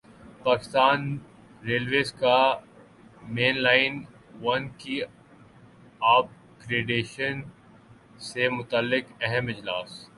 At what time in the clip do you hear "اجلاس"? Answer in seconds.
9.47-10.07